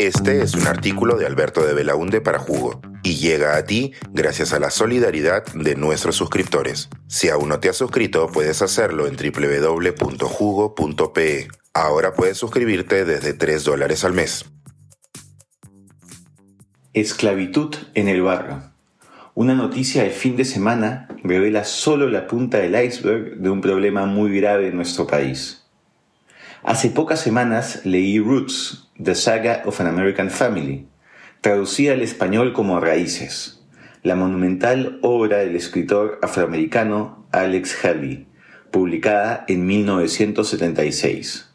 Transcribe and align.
Este 0.00 0.40
es 0.40 0.54
un 0.54 0.66
artículo 0.66 1.18
de 1.18 1.26
Alberto 1.26 1.62
de 1.62 1.74
Belaunde 1.74 2.22
para 2.22 2.38
Jugo 2.38 2.80
y 3.02 3.16
llega 3.16 3.58
a 3.58 3.66
ti 3.66 3.92
gracias 4.14 4.54
a 4.54 4.58
la 4.58 4.70
solidaridad 4.70 5.44
de 5.52 5.76
nuestros 5.76 6.16
suscriptores. 6.16 6.88
Si 7.06 7.28
aún 7.28 7.50
no 7.50 7.60
te 7.60 7.68
has 7.68 7.76
suscrito, 7.76 8.28
puedes 8.28 8.62
hacerlo 8.62 9.06
en 9.06 9.16
www.jugo.pe. 9.16 10.38
Ahora 11.74 12.14
puedes 12.14 12.38
suscribirte 12.38 13.04
desde 13.04 13.34
3 13.34 13.62
dólares 13.62 14.02
al 14.02 14.14
mes. 14.14 14.46
Esclavitud 16.94 17.76
en 17.92 18.08
el 18.08 18.22
barrio. 18.22 18.72
Una 19.34 19.54
noticia 19.54 20.02
de 20.02 20.08
fin 20.08 20.34
de 20.34 20.46
semana 20.46 21.08
revela 21.22 21.64
solo 21.64 22.08
la 22.08 22.26
punta 22.26 22.56
del 22.56 22.82
iceberg 22.82 23.36
de 23.36 23.50
un 23.50 23.60
problema 23.60 24.06
muy 24.06 24.34
grave 24.34 24.68
en 24.68 24.76
nuestro 24.76 25.06
país. 25.06 25.66
Hace 26.62 26.88
pocas 26.88 27.20
semanas 27.20 27.82
leí 27.84 28.18
Roots, 28.18 28.89
The 29.02 29.14
Saga 29.14 29.62
of 29.64 29.80
an 29.80 29.86
American 29.86 30.28
Family, 30.28 30.86
traducida 31.40 31.94
al 31.94 32.02
español 32.02 32.52
como 32.52 32.80
Raíces, 32.80 33.64
la 34.02 34.14
monumental 34.14 34.98
obra 35.00 35.38
del 35.38 35.56
escritor 35.56 36.18
afroamericano 36.20 37.26
Alex 37.32 37.82
Haley, 37.82 38.26
publicada 38.70 39.46
en 39.48 39.64
1976. 39.64 41.50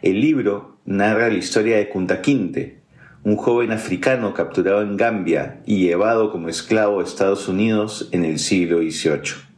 El 0.00 0.20
libro 0.20 0.78
narra 0.84 1.28
la 1.28 1.38
historia 1.38 1.76
de 1.76 1.88
Kunta 1.88 2.22
Kinte, 2.22 2.78
un 3.24 3.34
joven 3.34 3.72
africano 3.72 4.32
capturado 4.32 4.82
en 4.82 4.96
Gambia 4.96 5.62
y 5.66 5.78
llevado 5.78 6.30
como 6.30 6.48
esclavo 6.48 7.00
a 7.00 7.02
Estados 7.02 7.48
Unidos 7.48 8.08
en 8.12 8.24
el 8.24 8.38
siglo 8.38 8.78
XVIII. 8.78 9.55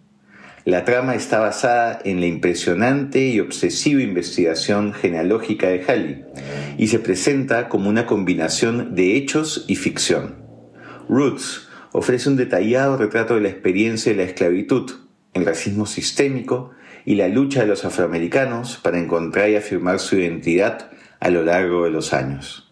La 0.68 0.84
trama 0.84 1.14
está 1.14 1.40
basada 1.40 1.98
en 2.04 2.20
la 2.20 2.26
impresionante 2.26 3.26
y 3.26 3.40
obsesiva 3.40 4.02
investigación 4.02 4.92
genealógica 4.92 5.66
de 5.66 5.82
Halley 5.82 6.26
y 6.76 6.88
se 6.88 6.98
presenta 6.98 7.70
como 7.70 7.88
una 7.88 8.04
combinación 8.04 8.94
de 8.94 9.16
hechos 9.16 9.64
y 9.66 9.76
ficción. 9.76 10.34
Roots 11.08 11.70
ofrece 11.92 12.28
un 12.28 12.36
detallado 12.36 12.98
retrato 12.98 13.36
de 13.36 13.40
la 13.40 13.48
experiencia 13.48 14.12
de 14.12 14.18
la 14.18 14.24
esclavitud, 14.24 14.90
el 15.32 15.46
racismo 15.46 15.86
sistémico 15.86 16.72
y 17.06 17.14
la 17.14 17.28
lucha 17.28 17.62
de 17.62 17.66
los 17.66 17.86
afroamericanos 17.86 18.76
para 18.76 18.98
encontrar 18.98 19.48
y 19.48 19.56
afirmar 19.56 19.98
su 19.98 20.16
identidad 20.16 20.90
a 21.18 21.30
lo 21.30 21.44
largo 21.44 21.84
de 21.84 21.92
los 21.92 22.12
años. 22.12 22.70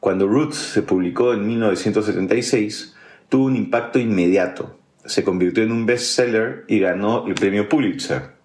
Cuando 0.00 0.28
Roots 0.28 0.56
se 0.56 0.82
publicó 0.82 1.32
en 1.32 1.46
1976, 1.46 2.96
tuvo 3.30 3.46
un 3.46 3.56
impacto 3.56 3.98
inmediato 3.98 4.77
se 5.08 5.24
convirtió 5.24 5.62
en 5.62 5.72
un 5.72 5.86
bestseller 5.86 6.64
y 6.68 6.78
ganó 6.78 7.26
el 7.26 7.34
premio 7.34 7.68
Pulitzer. 7.68 8.38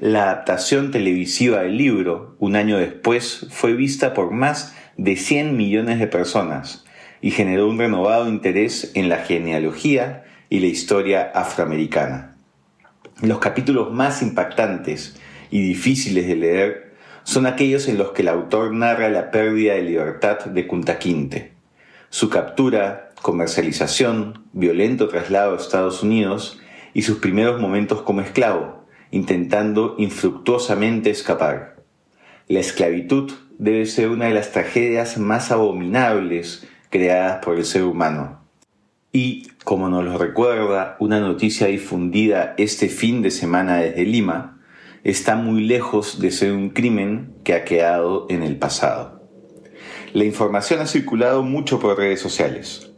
La 0.00 0.24
adaptación 0.24 0.90
televisiva 0.90 1.62
del 1.62 1.78
libro, 1.78 2.36
un 2.38 2.56
año 2.56 2.76
después, 2.76 3.46
fue 3.50 3.72
vista 3.74 4.14
por 4.14 4.32
más 4.32 4.74
de 4.96 5.16
100 5.16 5.56
millones 5.56 5.98
de 5.98 6.06
personas 6.06 6.84
y 7.20 7.30
generó 7.30 7.68
un 7.68 7.78
renovado 7.78 8.28
interés 8.28 8.90
en 8.94 9.08
la 9.08 9.18
genealogía 9.18 10.24
y 10.50 10.60
la 10.60 10.66
historia 10.66 11.30
afroamericana. 11.34 12.36
Los 13.22 13.38
capítulos 13.38 13.92
más 13.92 14.22
impactantes 14.22 15.16
y 15.50 15.62
difíciles 15.62 16.26
de 16.26 16.36
leer 16.36 16.94
son 17.22 17.46
aquellos 17.46 17.88
en 17.88 17.98
los 17.98 18.12
que 18.12 18.22
el 18.22 18.28
autor 18.28 18.72
narra 18.74 19.08
la 19.08 19.30
pérdida 19.30 19.74
de 19.74 19.82
libertad 19.82 20.44
de 20.44 20.66
Kunta 20.66 20.98
Kinte, 20.98 21.55
su 22.16 22.30
captura 22.30 23.10
comercialización, 23.20 24.46
violento 24.54 25.06
traslado 25.08 25.52
a 25.52 25.58
Estados 25.58 26.02
Unidos 26.02 26.58
y 26.94 27.02
sus 27.02 27.18
primeros 27.18 27.60
momentos 27.60 28.00
como 28.00 28.22
esclavo, 28.22 28.86
intentando 29.10 29.96
infructuosamente 29.98 31.10
escapar. 31.10 31.76
La 32.48 32.60
esclavitud 32.60 33.30
debe 33.58 33.84
ser 33.84 34.08
una 34.08 34.24
de 34.24 34.32
las 34.32 34.50
tragedias 34.50 35.18
más 35.18 35.52
abominables 35.52 36.66
creadas 36.88 37.44
por 37.44 37.58
el 37.58 37.66
ser 37.66 37.84
humano. 37.84 38.40
Y, 39.12 39.48
como 39.64 39.90
nos 39.90 40.02
lo 40.02 40.16
recuerda 40.16 40.96
una 41.00 41.20
noticia 41.20 41.66
difundida 41.66 42.54
este 42.56 42.88
fin 42.88 43.20
de 43.20 43.30
semana 43.30 43.76
desde 43.76 44.06
Lima, 44.06 44.58
está 45.04 45.36
muy 45.36 45.64
lejos 45.64 46.18
de 46.18 46.30
ser 46.30 46.52
un 46.52 46.70
crimen 46.70 47.34
que 47.44 47.52
ha 47.52 47.64
quedado 47.66 48.24
en 48.30 48.42
el 48.42 48.56
pasado. 48.56 49.15
La 50.16 50.24
información 50.24 50.80
ha 50.80 50.86
circulado 50.86 51.42
mucho 51.42 51.78
por 51.78 51.98
redes 51.98 52.20
sociales. 52.20 52.90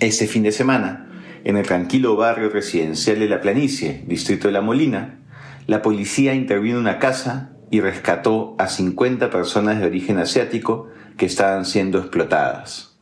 Este 0.00 0.26
fin 0.26 0.42
de 0.42 0.52
semana, 0.52 1.10
en 1.44 1.58
el 1.58 1.66
tranquilo 1.66 2.16
barrio 2.16 2.48
residencial 2.48 3.18
de 3.18 3.28
La 3.28 3.42
Planicie, 3.42 4.04
distrito 4.06 4.48
de 4.48 4.52
La 4.52 4.62
Molina, 4.62 5.18
la 5.66 5.82
policía 5.82 6.32
intervino 6.32 6.76
en 6.76 6.80
una 6.80 6.98
casa 6.98 7.52
y 7.70 7.82
rescató 7.82 8.56
a 8.58 8.68
50 8.68 9.28
personas 9.28 9.80
de 9.80 9.86
origen 9.88 10.16
asiático 10.16 10.88
que 11.18 11.26
estaban 11.26 11.66
siendo 11.66 11.98
explotadas. 11.98 12.98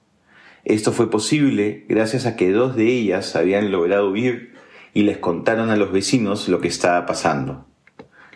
Esto 0.64 0.90
fue 0.90 1.08
posible 1.08 1.86
gracias 1.88 2.26
a 2.26 2.34
que 2.34 2.50
dos 2.50 2.74
de 2.74 2.88
ellas 2.88 3.36
habían 3.36 3.70
logrado 3.70 4.10
huir 4.10 4.54
y 4.94 5.04
les 5.04 5.18
contaron 5.18 5.70
a 5.70 5.76
los 5.76 5.92
vecinos 5.92 6.48
lo 6.48 6.60
que 6.60 6.66
estaba 6.66 7.06
pasando. 7.06 7.68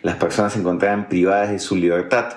Las 0.01 0.15
personas 0.15 0.53
se 0.53 0.59
encontraban 0.59 1.09
privadas 1.09 1.51
de 1.51 1.59
su 1.59 1.75
libertad, 1.75 2.35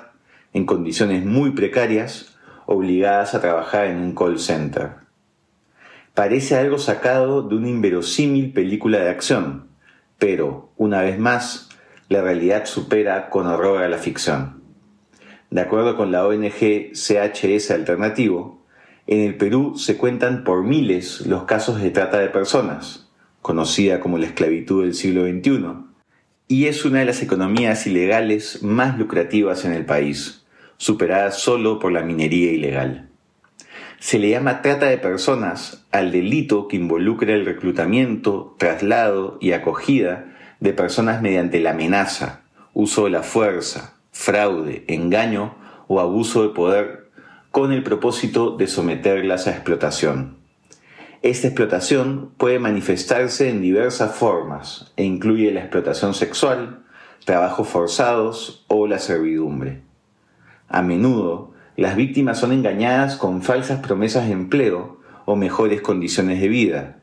en 0.52 0.66
condiciones 0.66 1.24
muy 1.24 1.52
precarias, 1.52 2.32
obligadas 2.66 3.34
a 3.34 3.40
trabajar 3.40 3.86
en 3.86 3.98
un 3.98 4.14
call 4.14 4.38
center 4.38 5.06
parece 6.16 6.56
algo 6.56 6.78
sacado 6.78 7.42
de 7.42 7.56
una 7.56 7.68
inverosímil 7.68 8.54
película 8.54 9.00
de 9.00 9.10
acción, 9.10 9.68
pero, 10.18 10.72
una 10.78 11.02
vez 11.02 11.18
más, 11.18 11.68
la 12.08 12.22
realidad 12.22 12.64
supera 12.64 13.28
con 13.28 13.46
horror 13.46 13.82
a 13.82 13.88
la 13.90 13.98
ficción. 13.98 14.62
De 15.50 15.60
acuerdo 15.60 15.94
con 15.94 16.12
la 16.12 16.26
ONG 16.26 16.92
CHS 16.94 17.70
Alternativo, 17.70 18.64
en 19.06 19.20
el 19.20 19.36
Perú 19.36 19.74
se 19.76 19.98
cuentan 19.98 20.42
por 20.42 20.64
miles 20.64 21.26
los 21.26 21.44
casos 21.44 21.82
de 21.82 21.90
trata 21.90 22.18
de 22.18 22.28
personas, 22.28 23.10
conocida 23.42 24.00
como 24.00 24.16
la 24.16 24.24
esclavitud 24.24 24.84
del 24.84 24.94
siglo 24.94 25.26
XXI, 25.26 25.84
y 26.48 26.64
es 26.64 26.86
una 26.86 27.00
de 27.00 27.04
las 27.04 27.20
economías 27.20 27.86
ilegales 27.86 28.62
más 28.62 28.98
lucrativas 28.98 29.66
en 29.66 29.74
el 29.74 29.84
país, 29.84 30.45
superada 30.76 31.30
solo 31.30 31.78
por 31.78 31.92
la 31.92 32.02
minería 32.02 32.52
ilegal. 32.52 33.08
Se 33.98 34.18
le 34.18 34.30
llama 34.30 34.62
trata 34.62 34.86
de 34.86 34.98
personas 34.98 35.86
al 35.90 36.12
delito 36.12 36.68
que 36.68 36.76
involucra 36.76 37.32
el 37.34 37.46
reclutamiento, 37.46 38.54
traslado 38.58 39.38
y 39.40 39.52
acogida 39.52 40.36
de 40.60 40.72
personas 40.72 41.22
mediante 41.22 41.60
la 41.60 41.70
amenaza, 41.70 42.42
uso 42.74 43.04
de 43.04 43.10
la 43.10 43.22
fuerza, 43.22 43.94
fraude, 44.12 44.84
engaño 44.88 45.54
o 45.88 46.00
abuso 46.00 46.42
de 46.42 46.54
poder 46.54 47.06
con 47.50 47.72
el 47.72 47.82
propósito 47.82 48.56
de 48.56 48.66
someterlas 48.66 49.46
a 49.46 49.52
explotación. 49.52 50.36
Esta 51.22 51.48
explotación 51.48 52.32
puede 52.36 52.58
manifestarse 52.58 53.48
en 53.48 53.62
diversas 53.62 54.14
formas 54.14 54.92
e 54.96 55.04
incluye 55.04 55.50
la 55.50 55.60
explotación 55.60 56.12
sexual, 56.12 56.84
trabajos 57.24 57.66
forzados 57.66 58.64
o 58.68 58.86
la 58.86 58.98
servidumbre. 58.98 59.80
A 60.68 60.82
menudo, 60.82 61.52
las 61.76 61.96
víctimas 61.96 62.38
son 62.38 62.52
engañadas 62.52 63.16
con 63.16 63.42
falsas 63.42 63.80
promesas 63.80 64.26
de 64.26 64.32
empleo 64.32 65.00
o 65.24 65.36
mejores 65.36 65.80
condiciones 65.80 66.40
de 66.40 66.48
vida, 66.48 66.96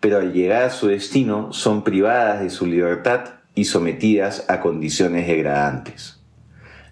pero 0.00 0.18
al 0.18 0.32
llegar 0.32 0.62
a 0.62 0.70
su 0.70 0.88
destino 0.88 1.52
son 1.52 1.84
privadas 1.84 2.40
de 2.40 2.50
su 2.50 2.66
libertad 2.66 3.34
y 3.54 3.64
sometidas 3.64 4.44
a 4.48 4.60
condiciones 4.60 5.26
degradantes. 5.26 6.20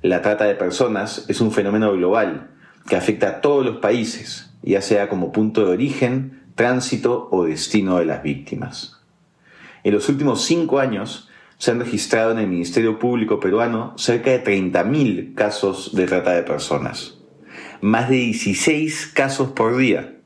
La 0.03 0.22
trata 0.22 0.44
de 0.44 0.55
personas 0.55 1.25
es 1.28 1.41
un 1.41 1.53
fenómeno 1.53 1.93
global 1.93 2.50
que 2.88 2.97
afecta 2.97 3.28
a 3.28 3.41
todos 3.41 3.65
los 3.65 3.78
países, 3.78 4.53
ya 4.62 4.81
sea 4.81 5.09
como 5.09 5.32
punto 5.32 5.65
de 5.65 5.72
origen, 5.72 6.44
tránsito 6.55 7.28
o 7.31 7.44
destino 7.44 7.99
de 7.99 8.05
las 8.05 8.22
víctimas. 8.22 9.00
En 9.84 9.94
los 9.94 10.09
últimos 10.09 10.44
cinco 10.44 10.78
años 10.78 11.28
se 11.59 11.71
han 11.71 11.81
registrado 11.81 12.33
en 12.33 12.39
el 12.39 12.49
Ministerio 12.49 12.99
Público 12.99 13.41
peruano 13.41 13.94
cerca 13.97 14.31
de 14.31 14.44
30.000 14.44 15.35
casos 15.35 15.94
de 15.94 16.06
trata 16.06 16.32
de 16.32 16.43
personas 16.43 17.17
más 17.81 18.08
de 18.08 18.17
16 18.17 19.08
casos 19.08 19.50
por 19.50 19.76
día. 19.76 20.17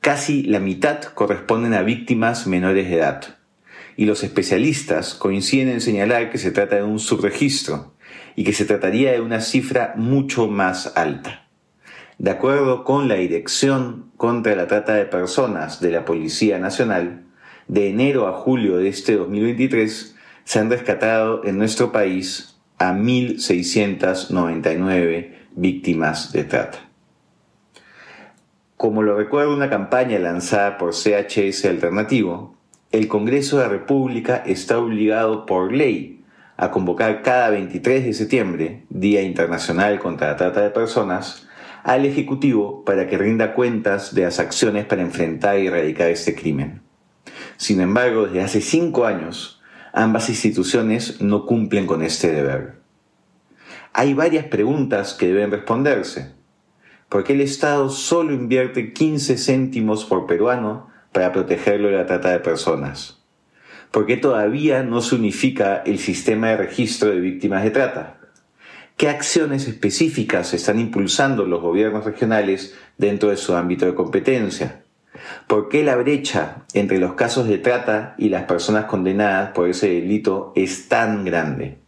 Casi 0.00 0.42
la 0.42 0.60
mitad 0.60 1.02
corresponden 1.02 1.74
a 1.74 1.82
víctimas 1.82 2.46
menores 2.46 2.88
de 2.88 2.96
edad. 2.96 3.38
Y 3.96 4.06
los 4.06 4.24
especialistas 4.24 5.14
coinciden 5.14 5.68
en 5.68 5.80
señalar 5.80 6.30
que 6.30 6.38
se 6.38 6.50
trata 6.50 6.76
de 6.76 6.82
un 6.82 6.98
subregistro 6.98 7.94
y 8.34 8.44
que 8.44 8.52
se 8.52 8.64
trataría 8.64 9.12
de 9.12 9.20
una 9.20 9.40
cifra 9.40 9.94
mucho 9.96 10.48
más 10.48 10.96
alta. 10.96 11.46
De 12.18 12.30
acuerdo 12.30 12.84
con 12.84 13.08
la 13.08 13.16
Dirección 13.16 14.10
contra 14.16 14.56
la 14.56 14.66
Trata 14.66 14.94
de 14.94 15.04
Personas 15.04 15.80
de 15.80 15.90
la 15.90 16.04
Policía 16.04 16.58
Nacional, 16.58 17.24
de 17.68 17.88
enero 17.88 18.28
a 18.28 18.32
julio 18.32 18.78
de 18.78 18.88
este 18.88 19.16
2023 19.16 20.11
se 20.44 20.58
han 20.58 20.70
rescatado 20.70 21.44
en 21.44 21.58
nuestro 21.58 21.92
país 21.92 22.56
a 22.78 22.92
1.699 22.92 25.34
víctimas 25.54 26.32
de 26.32 26.44
trata. 26.44 26.78
Como 28.76 29.02
lo 29.02 29.16
recuerda 29.16 29.54
una 29.54 29.70
campaña 29.70 30.18
lanzada 30.18 30.78
por 30.78 30.92
CHS 30.92 31.66
Alternativo, 31.66 32.56
el 32.90 33.06
Congreso 33.06 33.58
de 33.58 33.62
la 33.62 33.68
República 33.68 34.42
está 34.44 34.78
obligado 34.78 35.46
por 35.46 35.72
ley 35.72 36.24
a 36.56 36.70
convocar 36.70 37.22
cada 37.22 37.50
23 37.50 38.04
de 38.04 38.12
septiembre, 38.12 38.84
Día 38.90 39.22
Internacional 39.22 39.98
contra 39.98 40.28
la 40.28 40.36
Trata 40.36 40.62
de 40.62 40.70
Personas, 40.70 41.48
al 41.84 42.04
Ejecutivo 42.04 42.84
para 42.84 43.06
que 43.06 43.18
rinda 43.18 43.54
cuentas 43.54 44.14
de 44.14 44.22
las 44.22 44.38
acciones 44.38 44.84
para 44.84 45.02
enfrentar 45.02 45.58
y 45.58 45.68
erradicar 45.68 46.10
este 46.10 46.34
crimen. 46.34 46.82
Sin 47.56 47.80
embargo, 47.80 48.26
desde 48.26 48.42
hace 48.42 48.60
cinco 48.60 49.06
años, 49.06 49.61
ambas 49.92 50.28
instituciones 50.28 51.20
no 51.20 51.46
cumplen 51.46 51.86
con 51.86 52.02
este 52.02 52.32
deber. 52.32 52.74
Hay 53.92 54.14
varias 54.14 54.46
preguntas 54.46 55.14
que 55.14 55.26
deben 55.26 55.50
responderse. 55.50 56.32
¿Por 57.08 57.24
qué 57.24 57.34
el 57.34 57.42
Estado 57.42 57.90
solo 57.90 58.32
invierte 58.32 58.94
15 58.94 59.36
céntimos 59.36 60.06
por 60.06 60.26
peruano 60.26 60.88
para 61.12 61.30
protegerlo 61.32 61.88
de 61.88 61.96
la 61.96 62.06
trata 62.06 62.30
de 62.30 62.40
personas? 62.40 63.22
¿Por 63.90 64.06
qué 64.06 64.16
todavía 64.16 64.82
no 64.82 65.02
se 65.02 65.16
unifica 65.16 65.82
el 65.84 65.98
sistema 65.98 66.48
de 66.48 66.56
registro 66.56 67.10
de 67.10 67.20
víctimas 67.20 67.62
de 67.62 67.70
trata? 67.70 68.18
¿Qué 68.96 69.10
acciones 69.10 69.68
específicas 69.68 70.54
están 70.54 70.78
impulsando 70.78 71.44
los 71.44 71.60
gobiernos 71.60 72.04
regionales 72.06 72.74
dentro 72.96 73.28
de 73.28 73.36
su 73.36 73.54
ámbito 73.54 73.84
de 73.84 73.94
competencia? 73.94 74.81
¿Por 75.46 75.68
qué 75.68 75.84
la 75.84 75.96
brecha 75.96 76.64
entre 76.72 76.98
los 76.98 77.14
casos 77.14 77.46
de 77.46 77.58
trata 77.58 78.14
y 78.18 78.28
las 78.28 78.44
personas 78.44 78.86
condenadas 78.86 79.50
por 79.50 79.68
ese 79.68 79.88
delito 79.88 80.52
es 80.56 80.88
tan 80.88 81.24
grande? 81.24 81.78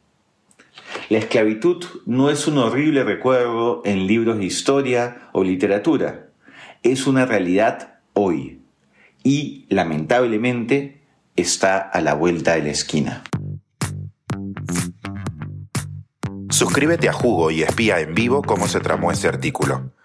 La 1.09 1.19
esclavitud 1.19 1.85
no 2.07 2.31
es 2.31 2.47
un 2.47 2.59
horrible 2.59 3.05
recuerdo 3.05 3.83
en 3.85 4.07
libros 4.07 4.39
de 4.39 4.45
historia 4.45 5.29
o 5.33 5.45
literatura, 5.45 6.29
es 6.83 7.07
una 7.07 7.27
realidad 7.27 7.99
hoy 8.13 8.61
y, 9.23 9.67
lamentablemente, 9.71 11.03
está 11.37 11.79
a 11.79 12.01
la 12.01 12.15
vuelta 12.15 12.55
de 12.55 12.63
la 12.63 12.71
esquina. 12.71 13.25
Suscríbete 16.51 17.09
a 17.09 17.13
Jugo 17.13 17.51
y 17.51 17.63
espía 17.63 18.01
en 18.01 18.15
vivo 18.15 18.43
cómo 18.43 18.69
se 18.69 18.81
tramó 18.81 19.11
ese 19.11 19.27
artículo. 19.27 19.91